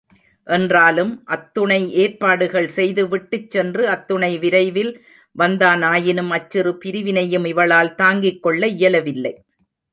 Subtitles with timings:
[0.47, 4.91] என்றாலும், அத்துணை ஏற்பாடுகள் செய்துவிட்டுச் சென்று, அத்துணை விரைவில்
[5.35, 9.33] வந்தானாயினும், அச்சிறு பிரிவினையும் இவளால் தாங்கிக் கொள்ள இயலவில்லை.